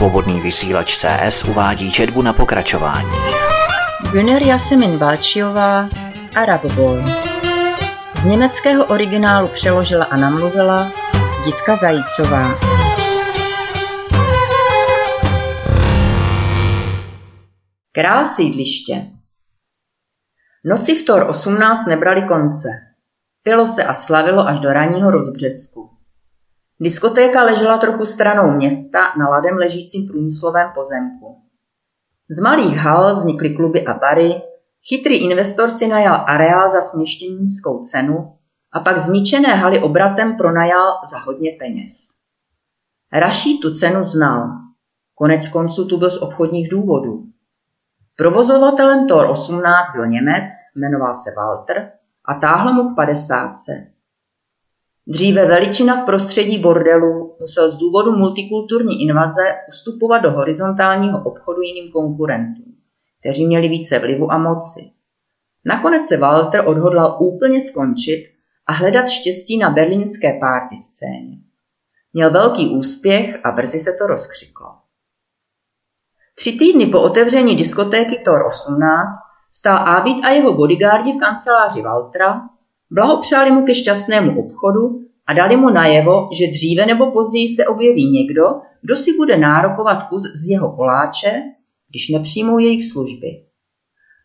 Svobodný 0.00 0.40
vysílač 0.40 0.96
CS 0.96 1.44
uvádí 1.44 1.92
četbu 1.92 2.22
na 2.22 2.32
pokračování. 2.32 3.10
Güner 4.12 4.46
Jasemin 4.46 4.98
Balčiová, 4.98 5.88
Arab 6.36 6.64
Boy. 6.64 7.02
Z 8.16 8.24
německého 8.24 8.86
originálu 8.86 9.48
přeložila 9.48 10.04
a 10.04 10.16
namluvila 10.16 10.92
Jitka 11.46 11.76
Zajícová. 11.76 12.54
Král 17.92 18.24
sídliště 18.24 19.06
Noci 20.64 20.94
v 20.94 21.04
Tor 21.04 21.26
18 21.28 21.86
nebrali 21.86 22.22
konce. 22.28 22.68
Pilo 23.42 23.66
se 23.66 23.84
a 23.84 23.94
slavilo 23.94 24.46
až 24.46 24.60
do 24.60 24.72
ranního 24.72 25.10
rozbřesku. 25.10 25.89
Diskotéka 26.82 27.42
ležela 27.42 27.78
trochu 27.78 28.06
stranou 28.06 28.50
města 28.50 28.98
na 29.18 29.28
ladem 29.28 29.56
ležícím 29.56 30.06
průmyslovém 30.06 30.70
pozemku. 30.74 31.36
Z 32.30 32.40
malých 32.40 32.76
hal 32.76 33.14
vznikly 33.14 33.54
kluby 33.54 33.86
a 33.86 33.94
bary, 33.94 34.42
chytrý 34.88 35.16
investor 35.16 35.70
si 35.70 35.86
najal 35.86 36.24
areál 36.26 36.70
za 36.70 36.80
směštění 36.80 37.36
nízkou 37.36 37.84
cenu 37.84 38.32
a 38.72 38.80
pak 38.80 38.98
zničené 38.98 39.54
haly 39.54 39.82
obratem 39.82 40.36
pronajal 40.36 40.92
za 41.10 41.18
hodně 41.18 41.50
peněz. 41.58 41.92
Raší 43.12 43.60
tu 43.60 43.70
cenu 43.74 44.04
znal. 44.04 44.48
Konec 45.14 45.48
konců 45.48 45.84
tu 45.84 45.98
byl 45.98 46.10
z 46.10 46.22
obchodních 46.22 46.70
důvodů. 46.70 47.24
Provozovatelem 48.16 49.06
Tor 49.06 49.30
18 49.30 49.92
byl 49.94 50.06
Němec, 50.06 50.44
jmenoval 50.76 51.14
se 51.14 51.30
Walter 51.36 51.92
a 52.24 52.34
táhl 52.34 52.72
mu 52.72 52.92
k 52.92 52.96
padesátce. 52.96 53.72
Dříve 55.06 55.46
veličina 55.46 56.02
v 56.02 56.04
prostředí 56.06 56.58
bordelu 56.58 57.36
musel 57.40 57.70
z 57.70 57.76
důvodu 57.76 58.12
multikulturní 58.12 59.02
invaze 59.02 59.54
ustupovat 59.68 60.18
do 60.18 60.30
horizontálního 60.30 61.24
obchodu 61.24 61.62
jiným 61.62 61.92
konkurentům, 61.92 62.74
kteří 63.20 63.46
měli 63.46 63.68
více 63.68 63.98
vlivu 63.98 64.32
a 64.32 64.38
moci. 64.38 64.90
Nakonec 65.64 66.06
se 66.06 66.16
Walter 66.16 66.68
odhodlal 66.68 67.16
úplně 67.20 67.60
skončit 67.60 68.24
a 68.66 68.72
hledat 68.72 69.08
štěstí 69.08 69.58
na 69.58 69.70
berlínské 69.70 70.38
párty 70.40 70.76
scéně. 70.76 71.38
Měl 72.12 72.30
velký 72.30 72.68
úspěch 72.68 73.46
a 73.46 73.52
brzy 73.52 73.78
se 73.78 73.92
to 73.92 74.06
rozkřiklo. 74.06 74.66
Tři 76.34 76.52
týdny 76.52 76.86
po 76.86 77.00
otevření 77.00 77.56
diskotéky 77.56 78.18
Tor 78.24 78.46
18 78.46 79.16
stál 79.52 79.88
Ávid 79.88 80.24
a 80.24 80.28
jeho 80.28 80.54
bodyguardi 80.54 81.12
v 81.12 81.18
kanceláři 81.18 81.82
Valtra, 81.82 82.40
blahopřáli 82.90 83.50
mu 83.50 83.64
ke 83.64 83.74
šťastnému 83.74 84.44
obchodu 84.44 85.00
a 85.26 85.32
dali 85.32 85.56
mu 85.56 85.70
najevo, 85.70 86.28
že 86.38 86.50
dříve 86.50 86.86
nebo 86.86 87.10
později 87.10 87.48
se 87.48 87.66
objeví 87.66 88.10
někdo, 88.10 88.44
kdo 88.82 88.96
si 88.96 89.16
bude 89.16 89.36
nárokovat 89.36 90.02
kus 90.02 90.22
z 90.22 90.50
jeho 90.50 90.76
koláče, 90.76 91.42
když 91.90 92.08
nepřijmou 92.08 92.58
jejich 92.58 92.90
služby. 92.90 93.28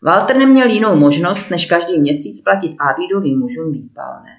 Walter 0.03 0.38
neměl 0.38 0.69
jinou 0.69 0.95
možnost, 0.95 1.49
než 1.49 1.66
každý 1.66 1.99
měsíc 1.99 2.41
platit 2.41 2.75
Ávidovým 2.80 3.39
mužům 3.39 3.72
výpalné. 3.72 4.35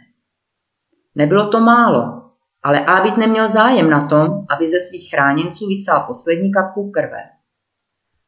Nebylo 1.14 1.48
to 1.48 1.60
málo, 1.60 2.22
ale 2.62 2.84
Ávid 2.84 3.16
neměl 3.16 3.48
zájem 3.48 3.90
na 3.90 4.06
tom, 4.06 4.46
aby 4.56 4.68
ze 4.68 4.80
svých 4.80 5.10
chráněnců 5.10 5.66
vysál 5.66 6.04
poslední 6.06 6.52
kapku 6.52 6.90
krve. 6.90 7.22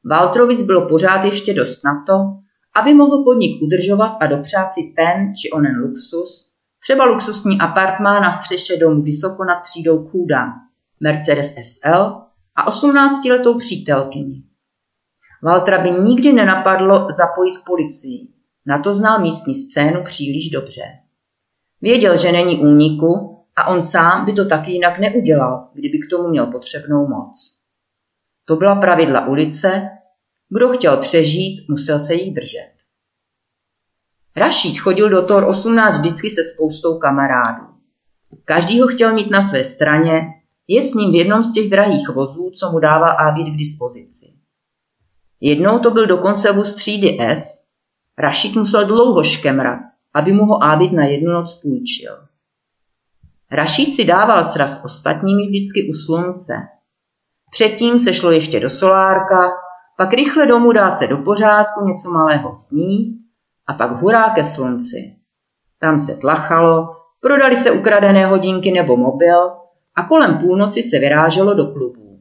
Walterovi 0.05 0.55
bylo 0.65 0.89
pořád 0.89 1.25
ještě 1.25 1.55
dost 1.55 1.85
na 1.85 2.05
to, 2.07 2.15
aby 2.81 2.95
mohl 2.95 3.25
podnik 3.25 3.62
udržovat 3.62 4.17
a 4.21 4.27
dopřát 4.27 4.73
si 4.73 4.93
ten 4.97 5.34
či 5.34 5.51
onen 5.51 5.77
luxus, 5.77 6.53
třeba 6.83 7.05
luxusní 7.05 7.61
apartmán 7.61 8.23
na 8.23 8.33
střeše 8.33 8.77
domu 8.77 9.03
vysoko 9.03 9.45
nad 9.45 9.61
třídou 9.61 10.09
Kůda, 10.09 10.45
Mercedes 11.01 11.55
SL 11.62 12.23
a 12.56 12.71
18-letou 12.71 13.59
přítelkyni. 13.59 14.43
Waltera 15.43 15.83
by 15.83 15.91
nikdy 15.91 16.33
nenapadlo 16.33 17.09
zapojit 17.11 17.55
policii, 17.67 18.29
na 18.67 18.78
to 18.78 18.95
znal 18.95 19.21
místní 19.21 19.55
scénu 19.55 20.03
příliš 20.05 20.50
dobře. 20.50 20.83
Věděl, 21.81 22.16
že 22.16 22.33
není 22.33 22.59
úniku 22.59 23.45
a 23.56 23.66
on 23.66 23.83
sám 23.83 24.25
by 24.25 24.33
to 24.33 24.45
taky 24.45 24.72
jinak 24.72 24.99
neudělal, 24.99 25.69
kdyby 25.75 25.99
k 25.99 26.10
tomu 26.10 26.28
měl 26.28 26.47
potřebnou 26.47 27.09
moc. 27.09 27.59
To 28.45 28.56
byla 28.56 28.75
pravidla 28.75 29.27
ulice, 29.27 29.91
kdo 30.48 30.69
chtěl 30.69 30.97
přežít, 30.97 31.69
musel 31.69 32.00
se 32.00 32.14
jich 32.14 32.34
držet. 32.34 32.72
Rašíd 34.36 34.78
chodil 34.78 35.09
do 35.09 35.22
Tor 35.22 35.44
18 35.48 35.98
vždycky 35.98 36.31
se 36.31 36.42
spoustou 36.54 36.98
kamarádů. 36.98 37.66
Každý 38.44 38.81
ho 38.81 38.86
chtěl 38.86 39.14
mít 39.14 39.31
na 39.31 39.42
své 39.42 39.64
straně, 39.64 40.20
je 40.69 40.82
s 40.84 40.94
ním 40.94 41.12
v 41.12 41.14
jednom 41.14 41.42
z 41.42 41.53
těch 41.53 41.70
drahých 41.70 42.09
vozů, 42.09 42.50
co 42.50 42.72
mu 42.72 42.78
dával 42.78 43.28
Ábit 43.28 43.47
k 43.47 43.56
dispozici. 43.56 44.26
Jednou 45.41 45.78
to 45.78 45.91
byl 45.91 46.06
dokonce 46.06 46.53
vůz 46.53 46.75
třídy 46.75 47.19
S, 47.20 47.69
Rašíd 48.19 48.56
musel 48.56 48.86
dlouho 48.86 49.25
škemrat, 49.25 49.78
aby 50.15 50.32
mu 50.32 50.44
ho 50.44 50.62
Ábit 50.65 50.92
na 50.92 51.04
jednu 51.04 51.32
noc 51.32 51.54
půjčil. 51.54 52.19
Rašíd 53.50 53.94
si 53.94 54.04
dával 54.04 54.44
sraz 54.44 54.84
ostatními 54.84 55.47
vždycky 55.47 55.91
u 55.91 55.92
slunce, 55.92 56.54
Předtím 57.50 57.98
se 57.98 58.12
šlo 58.12 58.30
ještě 58.30 58.60
do 58.60 58.70
solárka, 58.70 59.50
pak 59.98 60.12
rychle 60.12 60.47
domů 60.47 60.72
dát 60.72 60.94
se 60.94 61.06
do 61.06 61.16
pořádku, 61.16 61.84
něco 61.84 62.10
malého 62.10 62.54
sníst 62.54 63.31
a 63.66 63.72
pak 63.72 63.91
hurá 63.91 64.31
ke 64.31 64.44
slunci. 64.44 65.16
Tam 65.81 65.98
se 65.98 66.14
tlachalo, 66.14 66.97
prodali 67.20 67.56
se 67.56 67.70
ukradené 67.70 68.26
hodinky 68.26 68.70
nebo 68.70 68.97
mobil 68.97 69.50
a 69.94 70.03
kolem 70.09 70.38
půlnoci 70.38 70.82
se 70.82 70.98
vyráželo 70.98 71.54
do 71.54 71.66
klubů. 71.66 72.19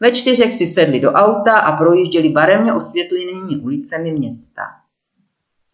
Ve 0.00 0.12
čtyřech 0.12 0.52
si 0.52 0.66
sedli 0.66 1.00
do 1.00 1.12
auta 1.12 1.58
a 1.58 1.76
projížděli 1.76 2.28
barevně 2.28 2.72
osvětlenými 2.72 3.56
ulicemi 3.56 4.10
města. 4.10 4.62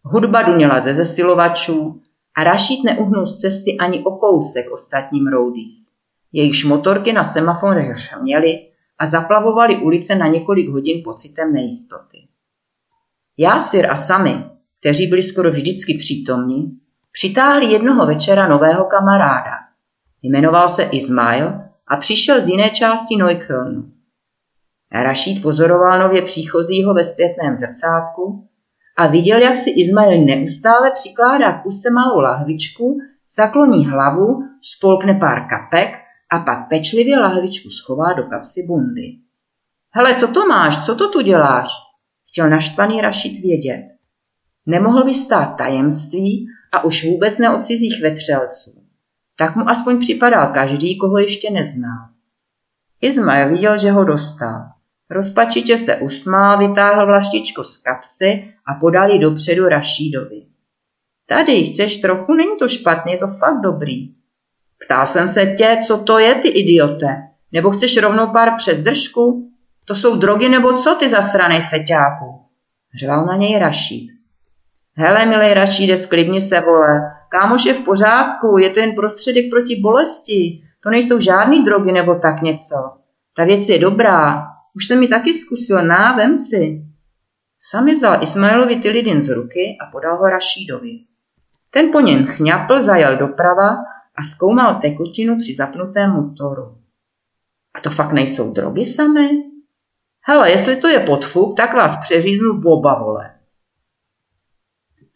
Hudba 0.03 0.41
duněla 0.41 0.79
ze 0.79 0.93
zesilovačů 0.93 2.01
a 2.37 2.43
Rašít 2.43 2.83
neuhnul 2.83 3.25
z 3.25 3.39
cesty 3.39 3.77
ani 3.79 4.03
o 4.03 4.17
kousek 4.17 4.71
ostatním 4.71 5.27
roadies 5.27 5.95
jejichž 6.35 6.65
motorky 6.65 7.13
na 7.13 7.23
semaforech 7.23 7.95
měly 8.21 8.67
a 8.99 9.05
zaplavovali 9.05 9.77
ulice 9.77 10.15
na 10.15 10.27
několik 10.27 10.69
hodin 10.69 11.01
pocitem 11.03 11.53
nejistoty. 11.53 12.27
Jásir 13.37 13.91
a 13.91 13.95
Sami, 13.95 14.43
kteří 14.79 15.07
byli 15.07 15.23
skoro 15.23 15.49
vždycky 15.51 15.93
přítomní, 15.97 16.79
přitáhli 17.11 17.71
jednoho 17.71 18.05
večera 18.05 18.47
nového 18.47 18.85
kamaráda. 18.85 19.51
Jmenoval 20.21 20.69
se 20.69 20.83
Ismail 20.83 21.53
a 21.87 21.97
přišel 21.97 22.41
z 22.41 22.47
jiné 22.47 22.69
části 22.69 23.15
Neukölnu. 23.15 23.91
Rašíd 24.91 25.41
pozoroval 25.41 25.99
nově 25.99 26.21
příchozího 26.21 26.93
ve 26.93 27.03
zpětném 27.03 27.57
zrcátku 27.57 28.47
a 28.97 29.07
viděl, 29.07 29.41
jak 29.41 29.57
si 29.57 29.69
Ismail 29.69 30.25
neustále 30.25 30.91
přikládá 30.91 31.51
k 31.51 31.63
puse 31.63 31.89
malou 31.89 32.19
lahvičku, 32.19 32.97
zakloní 33.35 33.87
hlavu, 33.87 34.43
spolkne 34.61 35.13
pár 35.13 35.47
kapek 35.49 36.04
a 36.29 36.39
pak 36.39 36.69
pečlivě 36.69 37.19
lahvičku 37.19 37.69
schová 37.69 38.13
do 38.13 38.23
kapsy 38.23 38.63
bundy. 38.67 39.17
Hele, 39.91 40.15
co 40.15 40.27
to 40.27 40.45
máš, 40.45 40.85
co 40.85 40.95
to 40.95 41.09
tu 41.09 41.21
děláš? 41.21 41.69
Chtěl 42.27 42.49
naštvaný 42.49 43.01
Rašit 43.01 43.41
vědět. 43.41 43.95
Nemohl 44.65 45.03
vystát 45.03 45.57
tajemství 45.57 46.47
a 46.71 46.83
už 46.83 47.05
vůbec 47.05 47.39
ne 47.39 47.55
od 47.55 47.65
cizích 47.65 48.01
vetřelců. 48.01 48.81
Tak 49.37 49.55
mu 49.55 49.69
aspoň 49.69 49.99
připadal 49.99 50.53
každý, 50.53 50.97
koho 50.97 51.17
ještě 51.17 51.51
neznal. 51.51 52.09
Izmael 53.01 53.49
viděl, 53.49 53.77
že 53.77 53.91
ho 53.91 54.03
dostal. 54.03 54.61
Rozpačitě 55.09 55.77
se 55.77 55.97
usmál, 55.97 56.57
vytáhl 56.57 57.05
vlaštičko 57.05 57.63
z 57.63 57.77
kapsy 57.77 58.53
a 58.65 58.73
podal 58.73 59.11
ji 59.11 59.19
dopředu 59.19 59.67
Rašídovi. 59.67 60.45
Tady, 61.25 61.63
chceš 61.63 61.97
trochu? 61.97 62.33
Není 62.33 62.57
to 62.59 62.67
špatně, 62.67 63.13
je 63.13 63.17
to 63.17 63.27
fakt 63.27 63.61
dobrý. 63.61 64.15
Ptal 64.85 65.07
jsem 65.07 65.27
se 65.27 65.45
tě, 65.45 65.77
co 65.87 65.97
to 65.97 66.19
je, 66.19 66.35
ty 66.35 66.47
idiote. 66.47 67.07
Nebo 67.51 67.71
chceš 67.71 67.97
rovnou 67.97 68.27
pár 68.27 68.55
přes 68.57 68.81
držku? 68.81 69.51
To 69.85 69.95
jsou 69.95 70.15
drogy 70.15 70.49
nebo 70.49 70.73
co, 70.73 70.95
ty 70.95 71.09
zasranej 71.09 71.61
feťáku? 71.61 72.41
Řval 72.99 73.25
na 73.25 73.35
něj 73.35 73.59
Rašíd. 73.59 74.09
Hele, 74.97 75.25
milej 75.25 75.53
Rašíde, 75.53 75.97
sklidni 75.97 76.41
se, 76.41 76.61
vole. 76.61 77.01
Kámoš 77.29 77.65
je 77.65 77.73
v 77.73 77.83
pořádku, 77.83 78.57
je 78.57 78.69
to 78.69 78.79
jen 78.79 78.95
prostředek 78.95 79.45
proti 79.49 79.79
bolesti. 79.81 80.61
To 80.83 80.89
nejsou 80.89 81.19
žádný 81.19 81.63
drogy 81.63 81.91
nebo 81.91 82.15
tak 82.15 82.41
něco. 82.41 82.75
Ta 83.37 83.43
věc 83.43 83.69
je 83.69 83.79
dobrá. 83.79 84.43
Už 84.75 84.87
jsem 84.87 84.99
mi 84.99 85.07
taky 85.07 85.33
zkusil, 85.33 85.85
ná, 85.85 86.15
vem 86.15 86.37
si. 86.37 86.81
Sami 87.61 87.95
vzal 87.95 88.23
Ismailovi 88.23 88.75
Tilidin 88.75 89.23
z 89.23 89.29
ruky 89.29 89.77
a 89.81 89.91
podal 89.91 90.17
ho 90.17 90.29
Rašídovi. 90.29 90.99
Ten 91.71 91.91
po 91.91 91.99
něm 91.99 92.25
chňapl, 92.25 92.81
zajel 92.81 93.17
doprava 93.17 93.75
a 94.15 94.23
zkoumal 94.23 94.75
tekutinu 94.81 95.37
při 95.37 95.53
zapnutém 95.53 96.11
motoru. 96.11 96.77
A 97.75 97.79
to 97.79 97.89
fakt 97.89 98.11
nejsou 98.11 98.51
drogy 98.51 98.85
samé? 98.85 99.29
Hele, 100.21 100.51
jestli 100.51 100.75
to 100.75 100.87
je 100.87 100.99
podfuk, 100.99 101.57
tak 101.57 101.73
vás 101.73 101.97
přeříznu 101.97 102.61
oba 102.65 103.03
vole. 103.03 103.31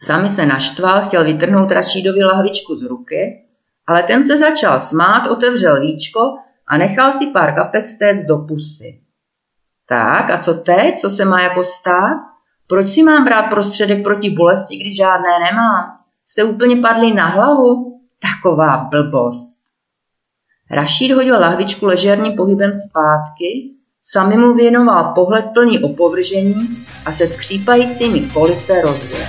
Sami 0.02 0.30
se 0.30 0.46
naštval, 0.46 1.02
chtěl 1.02 1.24
vytrhnout 1.24 1.72
Rašídovi 1.72 2.24
lahvičku 2.24 2.76
z 2.76 2.84
ruky, 2.84 3.46
ale 3.88 4.04
ten 4.04 4.24
se 4.24 4.38
začal 4.38 4.80
smát, 4.80 5.28
otevřel 5.28 5.82
víčko 5.82 6.20
a 6.68 6.78
nechal 6.78 7.12
si 7.12 7.28
pár 7.28 7.56
kapek 7.56 7.86
stéct 7.86 8.26
do 8.26 8.38
pusy. 8.38 9.02
Tak 9.88 10.30
a 10.30 10.38
co 10.38 10.54
teď, 10.54 11.00
co 11.00 11.10
se 11.10 11.26
má 11.26 11.42
jako 11.42 11.64
stát? 11.64 12.18
Proč 12.68 12.90
si 12.90 13.04
mám 13.04 13.26
brát 13.26 13.50
prostředek 13.50 14.04
proti 14.04 14.30
bolesti, 14.30 14.78
když 14.78 14.96
žádné 14.98 15.40
nemám? 15.40 16.00
Jste 16.26 16.44
úplně 16.44 16.76
padli 16.76 17.14
na 17.14 17.26
hlavu? 17.26 17.89
Taková 18.22 18.78
blbost. 18.78 19.64
Rašíd 20.72 21.12
hodil 21.12 21.40
lahvičku 21.40 21.86
ležérním 21.86 22.36
pohybem 22.36 22.72
zpátky, 22.74 23.72
sami 24.04 24.38
mu 24.38 24.54
věnoval 24.54 25.14
pohled 25.16 25.46
plný 25.54 25.80
opovržení 25.80 26.86
a 27.06 27.12
se 27.12 27.28
skřípajícími 27.28 28.20
koly 28.20 28.56
se 28.56 28.82
rozvěl. 28.82 29.28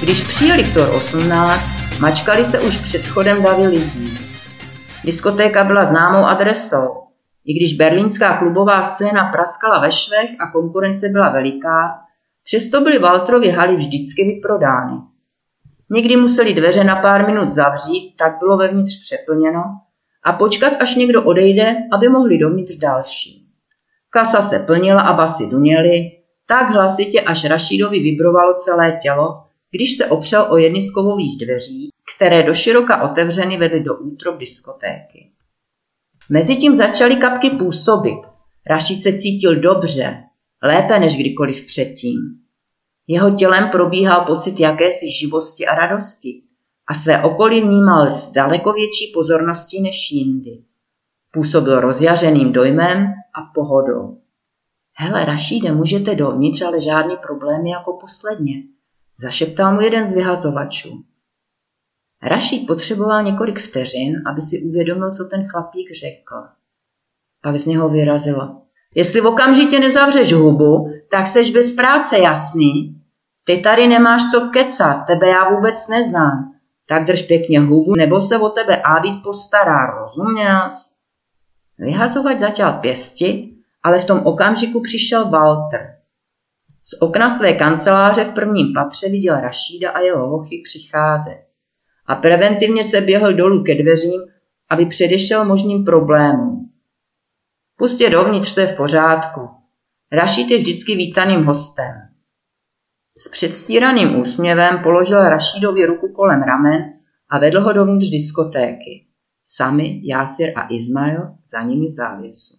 Když 0.00 0.22
přijeli 0.22 0.64
k 0.64 0.74
Tor 0.74 0.94
18, 0.94 1.62
mačkali 2.00 2.46
se 2.46 2.60
už 2.60 2.76
před 2.76 3.06
chodem 3.06 3.42
davy 3.42 3.66
lidí. 3.66 4.01
Diskotéka 5.04 5.64
byla 5.64 5.84
známou 5.84 6.24
adresou. 6.24 7.02
I 7.44 7.54
když 7.54 7.76
berlínská 7.76 8.36
klubová 8.36 8.82
scéna 8.82 9.32
praskala 9.32 9.80
ve 9.80 9.92
švech 9.92 10.30
a 10.40 10.50
konkurence 10.50 11.08
byla 11.08 11.30
veliká, 11.30 11.98
přesto 12.44 12.80
byly 12.80 12.98
Walterovy 12.98 13.48
haly 13.48 13.76
vždycky 13.76 14.24
vyprodány. 14.24 14.96
Někdy 15.90 16.16
museli 16.16 16.54
dveře 16.54 16.84
na 16.84 16.96
pár 16.96 17.26
minut 17.26 17.48
zavřít, 17.48 18.14
tak 18.18 18.38
bylo 18.38 18.56
vevnitř 18.56 19.00
přeplněno, 19.00 19.62
a 20.24 20.32
počkat, 20.32 20.72
až 20.80 20.96
někdo 20.96 21.24
odejde, 21.24 21.76
aby 21.92 22.08
mohli 22.08 22.38
dovnitř 22.38 22.76
další. 22.76 23.46
Kasa 24.10 24.42
se 24.42 24.58
plnila 24.58 25.02
a 25.02 25.12
basy 25.12 25.46
duněly, 25.46 26.10
tak 26.46 26.70
hlasitě, 26.70 27.20
až 27.20 27.44
Rašídovi 27.44 28.00
vibrovalo 28.00 28.54
celé 28.54 28.98
tělo, 29.02 29.42
když 29.70 29.96
se 29.96 30.06
opřel 30.06 30.46
o 30.50 30.56
jedny 30.56 30.82
z 30.82 30.90
kovových 30.90 31.46
dveří, 31.46 31.90
které 32.16 32.42
do 32.42 32.54
široka 32.54 33.10
otevřeny 33.10 33.56
vedly 33.58 33.80
do 33.80 33.96
útrop 33.96 34.38
diskotéky. 34.38 35.30
Mezitím 36.30 36.76
začaly 36.76 37.16
kapky 37.16 37.50
působit. 37.50 38.18
Rašid 38.66 39.02
se 39.02 39.18
cítil 39.18 39.60
dobře, 39.60 40.22
lépe 40.62 40.98
než 40.98 41.16
kdykoliv 41.16 41.66
předtím. 41.66 42.18
Jeho 43.06 43.30
tělem 43.30 43.68
probíhal 43.68 44.24
pocit 44.24 44.60
jakési 44.60 45.06
živosti 45.20 45.66
a 45.66 45.74
radosti 45.74 46.42
a 46.88 46.94
své 46.94 47.22
okolí 47.22 47.60
vnímal 47.60 48.12
s 48.12 48.32
daleko 48.32 48.72
větší 48.72 49.12
pozorností 49.14 49.82
než 49.82 50.10
jindy. 50.10 50.64
Působil 51.32 51.80
rozjařeným 51.80 52.52
dojmem 52.52 53.06
a 53.34 53.52
pohodou. 53.54 54.18
Hele, 54.94 55.24
Rašíde, 55.24 55.72
můžete 55.72 56.14
dovnitř, 56.14 56.62
ale 56.62 56.80
žádný 56.80 57.16
problém 57.16 57.66
jako 57.66 57.98
posledně, 58.00 58.54
zašeptal 59.18 59.74
mu 59.74 59.80
jeden 59.80 60.06
z 60.06 60.12
vyhazovačů. 60.12 61.04
Rašíd 62.22 62.66
potřeboval 62.66 63.22
několik 63.22 63.58
vteřin, 63.58 64.22
aby 64.26 64.40
si 64.40 64.62
uvědomil, 64.62 65.14
co 65.14 65.24
ten 65.24 65.48
chlapík 65.48 65.88
řekl. 66.00 66.36
Pak 67.42 67.58
z 67.58 67.66
něho 67.66 67.88
vyrazilo. 67.88 68.62
Jestli 68.94 69.20
v 69.20 69.26
okamžitě 69.26 69.80
nezavřeš 69.80 70.32
hubu, 70.32 70.92
tak 71.10 71.28
seš 71.28 71.50
bez 71.50 71.72
práce, 71.72 72.18
jasný? 72.18 73.02
Ty 73.44 73.58
tady 73.58 73.88
nemáš 73.88 74.22
co 74.30 74.40
kecat, 74.40 75.06
tebe 75.06 75.28
já 75.28 75.50
vůbec 75.50 75.88
neznám. 75.88 76.52
Tak 76.88 77.04
drž 77.04 77.22
pěkně 77.22 77.60
hubu, 77.60 77.92
nebo 77.96 78.20
se 78.20 78.38
o 78.38 78.48
tebe 78.48 78.82
Ábit 78.82 79.22
postará, 79.22 79.86
rozuměl 79.86 80.68
Vyhazovač 81.78 82.38
začal 82.38 82.72
pěstit, 82.72 83.52
ale 83.82 83.98
v 83.98 84.04
tom 84.04 84.26
okamžiku 84.26 84.82
přišel 84.82 85.30
Walter. 85.30 85.96
Z 86.82 87.02
okna 87.02 87.28
své 87.28 87.52
kanceláře 87.52 88.24
v 88.24 88.34
prvním 88.34 88.74
patře 88.74 89.08
viděl 89.08 89.40
Rašída 89.40 89.90
a 89.90 90.00
jeho 90.00 90.28
hochy 90.28 90.62
přicházet 90.64 91.51
a 92.06 92.14
preventivně 92.14 92.84
se 92.84 93.00
běhl 93.00 93.32
dolů 93.32 93.62
ke 93.62 93.74
dveřím, 93.74 94.20
aby 94.70 94.86
předešel 94.86 95.44
možným 95.44 95.84
problémům. 95.84 96.70
Pustě 97.76 98.10
dovnitř, 98.10 98.54
to 98.54 98.60
je 98.60 98.66
v 98.66 98.76
pořádku. 98.76 99.48
Rašid 100.12 100.50
je 100.50 100.58
vždycky 100.58 100.96
vítaným 100.96 101.44
hostem. 101.44 101.92
S 103.18 103.28
předstíraným 103.28 104.20
úsměvem 104.20 104.82
položil 104.82 105.28
Rašídovi 105.28 105.86
ruku 105.86 106.12
kolem 106.12 106.42
ramen 106.42 106.92
a 107.28 107.38
vedl 107.38 107.60
ho 107.60 107.72
dovnitř 107.72 108.10
diskotéky. 108.10 109.06
Sami, 109.46 110.00
Jásir 110.04 110.52
a 110.56 110.68
Izmail 110.70 111.34
za 111.52 111.62
nimi 111.62 111.86
v 111.86 111.92
závěsu. 111.92 112.54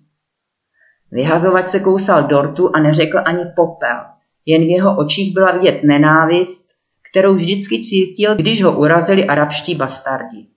Vyhazovač 1.12 1.68
se 1.68 1.80
kousal 1.80 2.24
dortu 2.24 2.75
a 2.75 2.80
neřekl 2.80 3.18
ani 3.25 3.44
popel. 3.56 4.00
Jen 4.45 4.62
v 4.62 4.69
jeho 4.69 4.98
očích 4.98 5.34
byla 5.34 5.51
vidět 5.51 5.84
nenávist 5.84 6.72
kterou 7.13 7.33
vždycky 7.33 7.81
cítil, 7.81 8.36
když 8.36 8.63
ho 8.63 8.80
urazili 8.80 9.25
arabští 9.25 9.75
bastardi. 9.75 10.48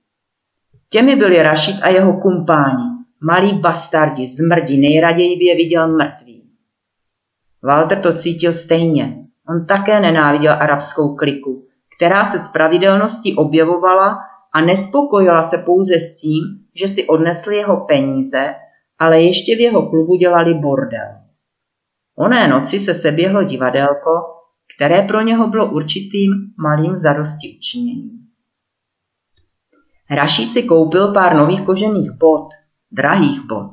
Těmi 0.91 1.17
byli 1.17 1.43
Rašid 1.43 1.77
a 1.83 1.89
jeho 1.89 2.21
kumpáni, 2.21 2.85
malí 3.21 3.59
bastardi, 3.59 4.27
zmrdi, 4.27 4.77
nejraději 4.77 5.37
by 5.37 5.45
je 5.45 5.57
viděl 5.57 5.97
mrtvý. 5.97 6.51
Walter 7.63 8.01
to 8.01 8.13
cítil 8.13 8.53
stejně. 8.53 9.17
On 9.49 9.67
také 9.67 10.01
nenáviděl 10.01 10.53
arabskou 10.53 11.15
kliku, 11.17 11.67
která 11.97 12.25
se 12.25 12.39
z 12.39 12.49
pravidelností 12.49 13.35
objevovala 13.35 14.19
a 14.53 14.61
nespokojila 14.61 15.43
se 15.43 15.59
pouze 15.59 15.95
s 15.95 16.17
tím, 16.17 16.45
že 16.75 16.89
si 16.89 17.07
odnesli 17.07 17.57
jeho 17.57 17.77
peníze, 17.77 18.55
ale 18.99 19.23
ještě 19.23 19.57
v 19.57 19.61
jeho 19.61 19.91
klubu 19.91 20.15
dělali 20.15 20.55
bordel. 20.55 21.09
Oné 22.19 22.49
noci 22.49 22.81
se 22.81 22.95
seběhlo 22.95 23.43
divadelko, 23.43 24.36
které 24.77 25.03
pro 25.03 25.21
něho 25.21 25.49
bylo 25.49 25.73
určitým 25.73 26.31
malým 26.59 26.97
zadosti 26.97 27.57
učiněním. 27.59 28.19
Rašíd 30.11 30.53
si 30.53 30.63
koupil 30.63 31.13
pár 31.13 31.37
nových 31.37 31.63
kožených 31.63 32.11
bot, 32.21 32.49
drahých 32.93 33.41
bot. 33.47 33.71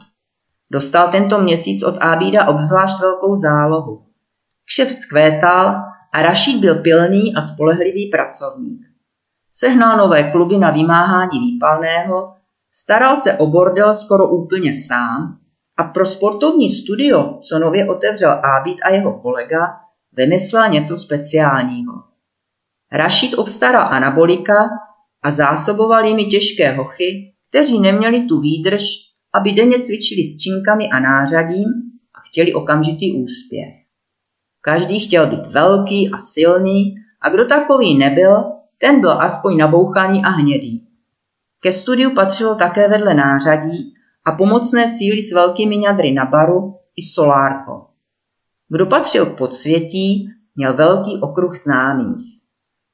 Dostal 0.71 1.11
tento 1.11 1.41
měsíc 1.41 1.83
od 1.83 1.97
Ábída 2.01 2.47
obzvlášť 2.47 3.01
velkou 3.01 3.35
zálohu. 3.35 4.05
Kšev 4.65 4.91
zkvétal 4.91 5.67
a 6.13 6.21
Rašíd 6.21 6.61
byl 6.61 6.81
pilný 6.81 7.35
a 7.35 7.41
spolehlivý 7.41 8.09
pracovník. 8.09 8.81
Sehnal 9.51 9.97
nové 9.97 10.31
kluby 10.31 10.57
na 10.57 10.71
vymáhání 10.71 11.39
výpalného, 11.39 12.33
staral 12.71 13.15
se 13.15 13.37
o 13.37 13.47
bordel 13.47 13.93
skoro 13.93 14.27
úplně 14.27 14.73
sám 14.73 15.37
a 15.77 15.83
pro 15.83 16.05
sportovní 16.05 16.69
studio, 16.69 17.39
co 17.49 17.59
nově 17.59 17.89
otevřel 17.89 18.31
Ábid 18.31 18.77
a 18.83 18.89
jeho 18.89 19.19
kolega, 19.19 19.82
vymyslel 20.13 20.69
něco 20.69 20.97
speciálního. 20.97 21.93
Rašid 22.91 23.35
obstaral 23.35 23.93
anabolika 23.93 24.69
a 25.23 25.31
zásoboval 25.31 26.05
jimi 26.05 26.25
těžké 26.25 26.71
hochy, 26.71 27.33
kteří 27.49 27.79
neměli 27.79 28.25
tu 28.25 28.39
výdrž, 28.39 28.83
aby 29.33 29.51
denně 29.51 29.79
cvičili 29.79 30.23
s 30.23 30.37
činkami 30.37 30.89
a 30.89 30.99
nářadím 30.99 31.69
a 32.15 32.19
chtěli 32.29 32.53
okamžitý 32.53 33.13
úspěch. 33.13 33.73
Každý 34.61 34.99
chtěl 34.99 35.27
být 35.27 35.45
velký 35.51 36.11
a 36.13 36.19
silný 36.19 36.95
a 37.21 37.29
kdo 37.29 37.45
takový 37.45 37.97
nebyl, 37.97 38.43
ten 38.77 39.01
byl 39.01 39.21
aspoň 39.21 39.57
nabouchaný 39.57 40.23
a 40.23 40.29
hnědý. 40.29 40.87
Ke 41.59 41.71
studiu 41.71 42.15
patřilo 42.15 42.55
také 42.55 42.87
vedle 42.87 43.13
nářadí 43.13 43.93
a 44.25 44.31
pomocné 44.31 44.87
síly 44.87 45.21
s 45.21 45.33
velkými 45.33 45.77
ňadry 45.77 46.11
na 46.11 46.25
baru 46.25 46.75
i 46.95 47.01
solárko. 47.03 47.92
Kdo 48.73 48.85
patřil 48.85 49.25
k 49.25 49.37
podsvětí, 49.37 50.29
měl 50.55 50.73
velký 50.73 51.21
okruh 51.21 51.57
známých. 51.57 52.25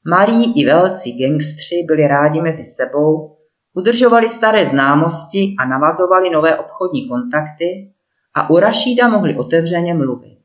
Malí 0.09 0.61
i 0.61 0.65
velcí 0.65 1.17
gangstři 1.17 1.75
byli 1.87 2.07
rádi 2.07 2.41
mezi 2.41 2.65
sebou, 2.65 3.37
udržovali 3.73 4.29
staré 4.29 4.65
známosti 4.65 5.55
a 5.59 5.65
navazovali 5.65 6.29
nové 6.29 6.59
obchodní 6.59 7.07
kontakty 7.07 7.93
a 8.33 8.49
u 8.49 8.59
Rašída 8.59 9.07
mohli 9.07 9.37
otevřeně 9.37 9.93
mluvit. 9.93 10.39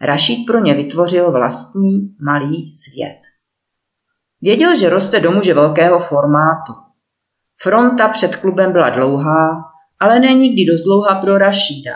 Rašíd 0.00 0.46
pro 0.46 0.60
ně 0.60 0.74
vytvořil 0.74 1.32
vlastní 1.32 2.14
malý 2.20 2.70
svět. 2.70 3.20
Věděl, 4.40 4.76
že 4.76 4.88
roste 4.88 5.20
do 5.20 5.30
muže 5.30 5.54
velkého 5.54 5.98
formátu. 5.98 6.72
Fronta 7.62 8.08
před 8.08 8.36
klubem 8.36 8.72
byla 8.72 8.90
dlouhá, 8.90 9.64
ale 10.00 10.20
ne 10.20 10.34
nikdy 10.34 10.64
dost 10.72 10.84
dlouhá 10.84 11.20
pro 11.20 11.38
Rašída. 11.38 11.92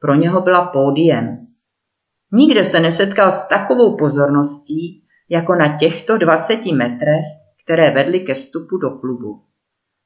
Pro 0.00 0.14
něho 0.14 0.40
byla 0.40 0.64
pódiem. 0.66 1.39
Nikde 2.32 2.64
se 2.64 2.80
nesetkal 2.80 3.32
s 3.32 3.48
takovou 3.48 3.96
pozorností, 3.96 5.04
jako 5.28 5.54
na 5.54 5.78
těchto 5.78 6.18
20 6.18 6.66
metrech, 6.66 7.24
které 7.64 7.90
vedly 7.90 8.20
ke 8.20 8.34
vstupu 8.34 8.76
do 8.76 8.90
klubu. 8.90 9.42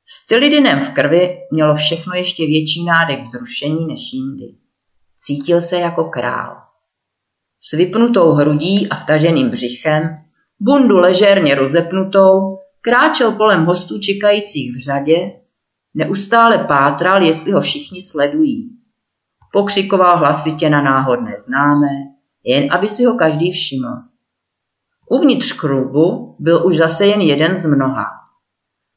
S 0.07 0.26
Tylidinem 0.26 0.81
v 0.81 0.90
krvi 0.90 1.38
mělo 1.52 1.75
všechno 1.75 2.14
ještě 2.14 2.47
větší 2.47 2.85
nádech 2.85 3.21
vzrušení 3.21 3.87
než 3.87 4.12
jindy. 4.12 4.54
Cítil 5.19 5.62
se 5.62 5.76
jako 5.76 6.04
král. 6.04 6.57
S 7.61 7.76
vypnutou 7.76 8.33
hrudí 8.33 8.88
a 8.88 8.97
vtaženým 8.97 9.50
břichem, 9.50 10.02
bundu 10.61 10.99
ležérně 10.99 11.54
rozepnutou, 11.54 12.59
kráčel 12.81 13.33
kolem 13.33 13.64
hostů 13.64 13.99
čekajících 13.99 14.76
v 14.76 14.81
řadě, 14.85 15.16
neustále 15.95 16.59
pátral, 16.59 17.23
jestli 17.23 17.52
ho 17.52 17.61
všichni 17.61 18.02
sledují. 18.02 18.71
pokřikoval 19.52 20.19
hlasitě 20.19 20.71
na 20.71 20.83
náhodné 20.83 21.35
známé, 21.38 22.13
jen 22.44 22.72
aby 22.72 22.88
si 22.88 23.04
ho 23.04 23.14
každý 23.14 23.50
všiml. 23.50 23.88
Uvnitř 25.10 25.52
klubu 25.52 26.36
byl 26.38 26.66
už 26.66 26.76
zase 26.76 27.06
jen 27.06 27.20
jeden 27.20 27.58
z 27.58 27.66
mnoha. 27.66 28.06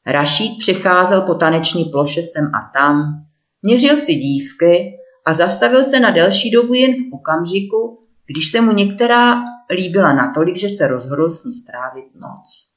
Rašít 0.06 0.58
přecházel 0.58 1.20
po 1.20 1.34
taneční 1.34 1.84
ploše 1.84 2.22
sem 2.22 2.44
a 2.54 2.70
tam, 2.78 3.24
měřil 3.62 3.96
si 3.96 4.14
dívky 4.14 4.98
a 5.26 5.32
zastavil 5.32 5.84
se 5.84 6.00
na 6.00 6.10
delší 6.10 6.50
dobu 6.50 6.74
jen 6.74 6.92
v 6.92 7.14
okamžiku, 7.14 8.06
když 8.26 8.50
se 8.50 8.60
mu 8.60 8.72
některá 8.72 9.42
líbila 9.70 10.12
natolik, 10.12 10.56
že 10.56 10.68
se 10.68 10.86
rozhodl 10.86 11.30
s 11.30 11.44
ní 11.44 11.52
strávit 11.52 12.14
noc. 12.14 12.72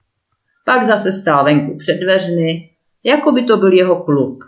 Pak 0.65 0.85
zase 0.85 1.11
stál 1.11 1.45
venku 1.45 1.77
před 1.77 1.93
dveřmi, 1.93 2.69
jako 3.03 3.31
by 3.31 3.43
to 3.43 3.57
byl 3.57 3.73
jeho 3.73 4.03
klub. 4.03 4.39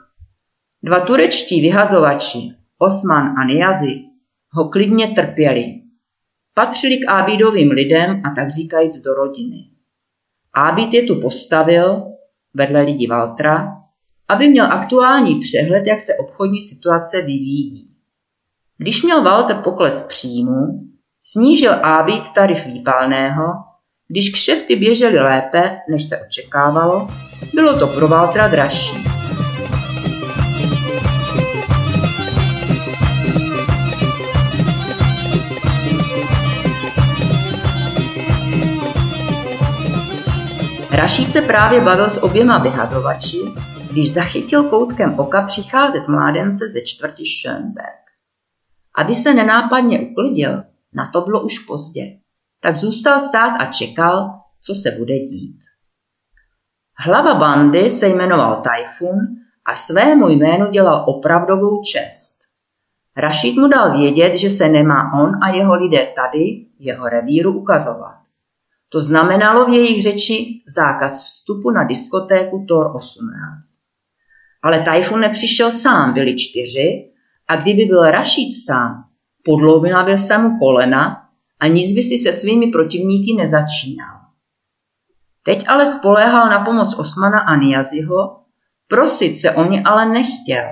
Dva 0.84 1.00
turečtí 1.00 1.62
vyhazovači, 1.62 2.52
Osman 2.78 3.24
a 3.40 3.46
Niazi, 3.46 3.94
ho 4.52 4.70
klidně 4.70 5.08
trpěli. 5.08 5.83
Patřili 6.54 6.98
k 6.98 7.10
Ábídovým 7.10 7.72
lidem 7.72 8.22
a 8.26 8.30
tak 8.36 8.50
říkajíc 8.50 9.02
do 9.02 9.14
rodiny. 9.14 9.58
Ábíd 10.54 10.94
je 10.94 11.04
tu 11.04 11.20
postavil, 11.22 12.04
vedle 12.54 12.82
lidí 12.82 13.08
Valtra, 13.08 13.78
aby 14.28 14.48
měl 14.48 14.66
aktuální 14.66 15.40
přehled, 15.40 15.88
jak 15.88 16.02
se 16.02 16.16
obchodní 16.16 16.62
situace 16.62 17.22
vyvíjí. 17.22 17.90
Když 18.78 19.04
měl 19.04 19.24
Walter 19.24 19.56
pokles 19.56 20.04
příjmu, 20.04 20.90
snížil 21.24 21.86
Ábíd 21.86 22.34
tarif 22.36 22.66
výpalného, 22.66 23.44
když 24.08 24.32
kšefty 24.32 24.76
běžely 24.76 25.20
lépe, 25.20 25.78
než 25.90 26.04
se 26.04 26.22
očekávalo, 26.28 27.08
bylo 27.54 27.80
to 27.80 27.88
pro 27.88 28.08
Waltra 28.08 28.48
dražší. 28.48 29.23
Rašíd 40.94 41.32
se 41.32 41.42
právě 41.42 41.82
bavil 41.82 42.10
s 42.10 42.24
oběma 42.24 42.58
vyhazovači, 42.58 43.38
když 43.92 44.14
zachytil 44.14 44.64
koutkem 44.64 45.20
oka 45.20 45.42
přicházet 45.42 46.08
mládence 46.08 46.70
ze 46.70 46.82
čtvrti 46.82 47.24
Schönberg. 47.24 48.04
Aby 48.98 49.16
se 49.16 49.34
nenápadně 49.34 50.00
uklidil, 50.00 50.64
na 50.94 51.10
to 51.14 51.22
bylo 51.22 51.44
už 51.44 51.60
pozdě, 51.60 52.04
tak 52.62 52.76
zůstal 52.76 53.20
stát 53.20 53.58
a 53.60 53.66
čekal, 53.66 54.40
co 54.62 54.76
se 54.76 54.92
bude 54.92 55.20
dít. 55.20 55.60
Hlava 56.98 57.34
bandy 57.34 57.90
se 57.90 58.08
jmenoval 58.08 58.62
Tajfun 58.62 59.18
a 59.66 59.76
svému 59.76 60.30
jménu 60.30 60.72
dělal 60.72 61.06
opravdovou 61.08 61.82
čest. 61.82 62.40
Rašid 63.18 63.56
mu 63.56 63.68
dal 63.68 63.98
vědět, 63.98 64.38
že 64.38 64.50
se 64.50 64.70
nemá 64.70 65.14
on 65.14 65.32
a 65.44 65.50
jeho 65.50 65.76
lidé 65.76 66.14
tady, 66.16 66.66
jeho 66.80 67.10
revíru, 67.10 67.60
ukazovat. 67.60 68.23
To 68.94 69.02
znamenalo 69.02 69.66
v 69.66 69.70
jejich 69.70 70.04
řeči 70.04 70.64
zákaz 70.68 71.24
vstupu 71.24 71.72
na 71.72 71.84
diskotéku 71.84 72.66
Tor 72.68 72.96
18. 72.96 73.34
Ale 74.64 74.82
Tajfun 74.82 75.20
nepřišel 75.20 75.72
sám, 75.72 76.14
byli 76.14 76.36
čtyři 76.36 77.12
a 77.48 77.56
kdyby 77.56 77.86
byl 77.86 78.12
Rašid 78.12 78.54
sám, 78.66 79.04
podloubila 79.46 80.04
by 80.04 80.18
se 80.18 80.38
mu 80.38 80.60
kolena 80.60 81.30
a 81.60 81.68
nic 81.68 81.94
by 81.94 82.04
si 82.04 82.18
se 82.18 82.34
svými 82.34 82.68
protivníky 82.68 83.36
nezačínal. 83.38 84.20
Teď 85.46 85.66
ale 85.68 85.88
spoléhal 85.88 86.50
na 86.50 86.66
pomoc 86.66 87.00
Osmana 87.00 87.40
a 87.40 87.56
Niaziho, 87.56 88.40
prosit 88.88 89.38
se 89.38 89.52
o 89.52 89.66
ně 89.66 89.84
ale 89.86 90.06
nechtěl. 90.06 90.66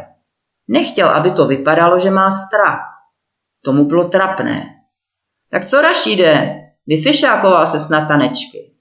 Nechtěl, 0.67 1.09
aby 1.09 1.31
to 1.31 1.47
vypadalo, 1.47 1.99
že 1.99 2.09
má 2.09 2.31
strach. 2.31 2.85
Tomu 3.65 3.85
bylo 3.85 4.09
trapné. 4.09 4.65
Tak 5.51 5.65
co 5.65 5.81
Rašide, 5.81 6.60
vyfišákoval 6.87 7.67
se 7.67 7.93
na 7.93 8.05
tanečky. 8.05 8.71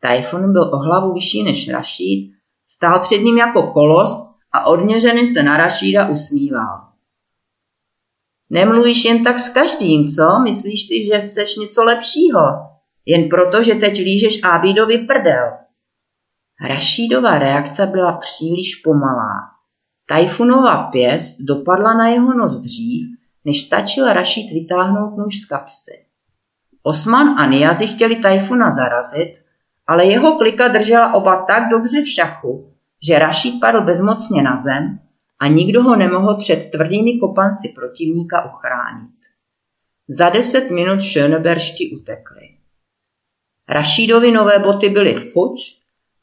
Tajfun 0.00 0.52
byl 0.52 0.62
o 0.62 0.76
hlavu 0.76 1.12
vyšší 1.12 1.42
než 1.42 1.68
Rašíd, 1.68 2.32
stál 2.68 3.00
před 3.00 3.18
ním 3.18 3.38
jako 3.38 3.72
kolos 3.72 4.34
a 4.52 4.66
odměřený 4.66 5.26
se 5.26 5.42
na 5.42 5.56
Rašída 5.56 6.08
usmíval. 6.08 6.90
Nemluvíš 8.50 9.04
jen 9.04 9.24
tak 9.24 9.38
s 9.38 9.48
každým, 9.48 10.08
co? 10.08 10.38
Myslíš 10.38 10.86
si, 10.86 11.06
že 11.06 11.20
seš 11.20 11.56
něco 11.56 11.84
lepšího? 11.84 12.40
Jen 13.06 13.28
proto, 13.28 13.62
že 13.62 13.74
teď 13.74 13.98
lížeš 13.98 14.40
Ábídovi 14.42 14.98
prdel. 14.98 15.50
Rašídova 16.68 17.38
reakce 17.38 17.86
byla 17.86 18.18
příliš 18.18 18.74
pomalá. 18.84 19.34
Tajfunova 20.06 20.82
pěst 20.82 21.36
dopadla 21.40 21.94
na 21.94 22.08
jeho 22.08 22.34
nos 22.34 22.60
dřív, 22.60 23.06
než 23.44 23.62
stačil 23.62 24.12
Rašíd 24.12 24.52
vytáhnout 24.52 25.16
nůž 25.16 25.40
z 25.40 25.44
kapsy. 25.44 26.09
Osman 26.82 27.28
a 27.38 27.46
Niazi 27.46 27.86
chtěli 27.86 28.16
Tajfuna 28.16 28.70
zarazit, 28.70 29.32
ale 29.86 30.06
jeho 30.06 30.38
klika 30.38 30.68
držela 30.68 31.14
oba 31.14 31.44
tak 31.44 31.68
dobře 31.70 32.02
v 32.02 32.08
šachu, 32.08 32.72
že 33.06 33.18
Rašíd 33.18 33.60
padl 33.60 33.80
bezmocně 33.80 34.42
na 34.42 34.56
zem 34.56 34.98
a 35.38 35.46
nikdo 35.46 35.82
ho 35.82 35.96
nemohl 35.96 36.36
před 36.36 36.70
tvrdými 36.70 37.18
kopanci 37.18 37.72
protivníka 37.74 38.54
uchránit. 38.54 39.10
Za 40.08 40.30
deset 40.30 40.70
minut 40.70 41.00
Schöneberšti 41.00 41.96
utekli. 42.00 42.48
Rašídovi 43.68 44.30
nové 44.30 44.58
boty 44.58 44.88
byly 44.88 45.14
fuč, 45.14 45.60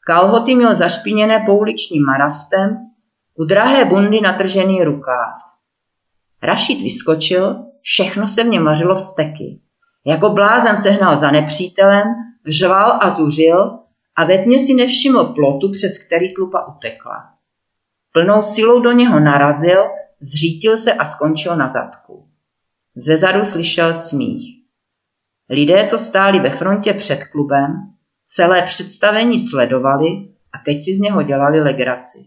kalhoty 0.00 0.54
měl 0.54 0.76
zašpiněné 0.76 1.42
pouličním 1.46 2.04
marastem, 2.04 2.76
u 3.34 3.44
drahé 3.44 3.84
bundy 3.84 4.20
natržený 4.20 4.84
rukáv. 4.84 5.34
Rašid 6.42 6.82
vyskočil, 6.82 7.64
všechno 7.80 8.28
se 8.28 8.44
v 8.44 8.46
něm 8.46 8.64
vařilo 8.64 8.94
v 8.94 9.00
steky. 9.00 9.60
Jako 10.06 10.28
blázen 10.28 10.78
se 10.78 10.90
hnal 10.90 11.16
za 11.16 11.30
nepřítelem, 11.30 12.04
řval 12.46 12.98
a 13.00 13.10
zuřil 13.10 13.78
a 14.16 14.24
ve 14.24 14.38
tmě 14.38 14.58
si 14.58 14.74
nevšiml 14.74 15.24
plotu, 15.24 15.70
přes 15.72 15.98
který 15.98 16.34
tlupa 16.34 16.66
utekla. 16.76 17.30
Plnou 18.12 18.42
silou 18.42 18.80
do 18.80 18.92
něho 18.92 19.20
narazil, 19.20 19.84
zřítil 20.20 20.76
se 20.76 20.92
a 20.92 21.04
skončil 21.04 21.56
na 21.56 21.68
zadku. 21.68 22.28
Zezadu 22.94 23.44
slyšel 23.44 23.94
smích. 23.94 24.58
Lidé, 25.50 25.86
co 25.86 25.98
stáli 25.98 26.40
ve 26.40 26.50
frontě 26.50 26.94
před 26.94 27.24
klubem, 27.24 27.72
celé 28.24 28.62
představení 28.62 29.38
sledovali 29.38 30.08
a 30.52 30.58
teď 30.64 30.82
si 30.82 30.96
z 30.96 31.00
něho 31.00 31.22
dělali 31.22 31.60
legraci. 31.60 32.26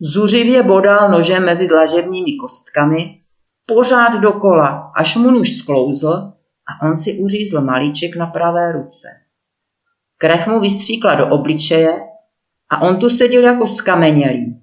Zuřivě 0.00 0.62
bodal 0.62 1.10
nožem 1.10 1.44
mezi 1.44 1.68
dlažebními 1.68 2.36
kostkami, 2.36 3.20
pořád 3.66 4.20
dokola, 4.20 4.92
až 4.96 5.16
mu 5.16 5.30
nůž 5.30 5.56
sklouzl 5.56 6.33
a 6.68 6.86
on 6.86 6.96
si 6.96 7.18
uřízl 7.18 7.60
malíček 7.60 8.16
na 8.16 8.26
pravé 8.26 8.72
ruce. 8.72 9.08
Krev 10.18 10.46
mu 10.46 10.60
vystříkla 10.60 11.14
do 11.14 11.28
obličeje 11.28 12.00
a 12.70 12.82
on 12.82 12.98
tu 12.98 13.10
seděl 13.10 13.42
jako 13.42 13.66
skamenělý. 13.66 14.60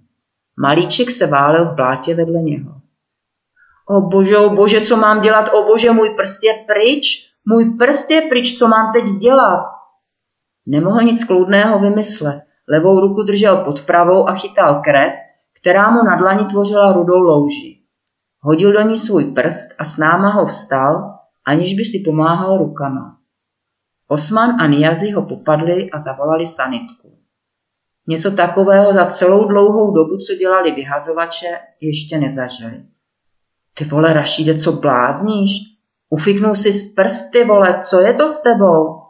Malíček 0.57 1.11
se 1.11 1.27
válel 1.27 1.65
v 1.65 1.75
blátě 1.75 2.15
vedle 2.15 2.41
něho. 2.41 2.81
O 3.89 4.01
bože, 4.01 4.37
o 4.37 4.49
bože, 4.49 4.81
co 4.81 4.97
mám 4.97 5.21
dělat? 5.21 5.49
O 5.53 5.63
bože, 5.63 5.91
můj 5.91 6.09
prst 6.09 6.43
je 6.43 6.53
pryč, 6.67 7.05
můj 7.45 7.77
prst 7.77 8.11
je 8.11 8.21
pryč, 8.21 8.57
co 8.57 8.67
mám 8.67 8.93
teď 8.93 9.03
dělat? 9.03 9.65
Nemohl 10.65 11.01
nic 11.01 11.23
kloudného 11.23 11.79
vymyslet. 11.79 12.41
Levou 12.67 12.99
ruku 12.99 13.23
držel 13.23 13.57
pod 13.57 13.85
pravou 13.85 14.27
a 14.29 14.35
chytal 14.35 14.81
krev, 14.81 15.13
která 15.61 15.91
mu 15.91 16.03
na 16.03 16.15
dlani 16.15 16.45
tvořila 16.45 16.93
rudou 16.93 17.21
louži. 17.21 17.77
Hodil 18.39 18.73
do 18.73 18.81
ní 18.81 18.97
svůj 18.97 19.23
prst 19.23 19.69
a 19.77 19.83
s 19.83 19.97
náma 19.97 20.29
ho 20.29 20.45
vstal, 20.45 21.19
aniž 21.45 21.73
by 21.73 21.85
si 21.85 21.99
pomáhal 22.05 22.57
rukama. 22.57 23.17
Osman 24.07 24.61
a 24.61 24.67
Niazi 24.67 25.11
ho 25.11 25.25
popadli 25.25 25.91
a 25.91 25.99
zavolali 25.99 26.47
sanitku. 26.47 27.17
Něco 28.07 28.31
takového 28.31 28.93
za 28.93 29.05
celou 29.05 29.47
dlouhou 29.47 29.91
dobu, 29.91 30.17
co 30.17 30.35
dělali 30.35 30.71
vyhazovače, 30.71 31.59
ještě 31.81 32.17
nezažili. 32.17 32.83
Ty 33.73 33.83
vole, 33.83 34.13
Rašíde, 34.13 34.57
co 34.57 34.71
blázníš? 34.71 35.51
Ufiknul 36.09 36.55
si 36.55 36.73
z 36.73 36.93
prsty, 36.93 37.43
vole, 37.43 37.81
co 37.83 37.99
je 37.99 38.13
to 38.13 38.29
s 38.29 38.41
tebou? 38.41 39.01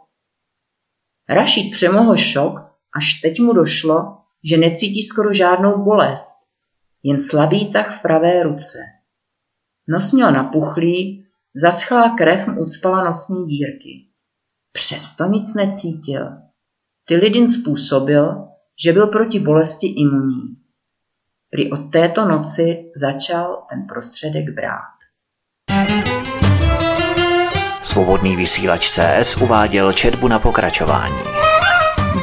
Rašíd 1.28 1.70
přemohl 1.70 2.16
šok, 2.16 2.54
až 2.96 3.20
teď 3.22 3.40
mu 3.40 3.52
došlo, 3.52 4.18
že 4.44 4.56
necítí 4.56 5.02
skoro 5.02 5.32
žádnou 5.32 5.84
bolest, 5.84 6.38
jen 7.02 7.20
slabý 7.20 7.72
tah 7.72 7.98
v 7.98 8.02
pravé 8.02 8.42
ruce. 8.42 8.78
Nos 9.88 10.12
měl 10.12 10.32
napuchlý, 10.32 11.21
zaschlá 11.54 12.14
krev 12.18 12.46
mu 12.46 12.62
ucpala 12.62 13.04
nosní 13.04 13.46
dírky. 13.46 14.08
Přesto 14.72 15.24
nic 15.24 15.54
necítil. 15.54 16.28
Tylidin 17.08 17.48
způsobil, 17.48 18.48
že 18.84 18.92
byl 18.92 19.06
proti 19.06 19.38
bolesti 19.40 19.86
imunní. 19.86 20.56
Prý 21.50 21.72
od 21.72 21.90
této 21.92 22.28
noci 22.28 22.90
začal 22.96 23.66
ten 23.70 23.86
prostředek 23.86 24.44
brát. 24.54 24.92
Svobodný 27.82 28.36
vysílač 28.36 28.90
CS 28.90 29.36
uváděl 29.36 29.92
četbu 29.92 30.28
na 30.28 30.38
pokračování. 30.38 31.18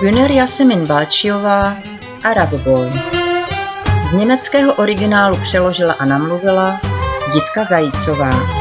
Güner 0.01 0.31
Jasemin 0.31 0.87
Balčiová, 0.87 1.77
Arab 2.23 2.53
Boy. 2.53 2.89
Z 4.09 4.13
německého 4.13 4.73
originálu 4.73 5.37
přeložila 5.41 5.93
a 5.93 6.05
namluvila 6.05 6.81
Jitka 7.33 7.63
Zajícová 7.63 8.58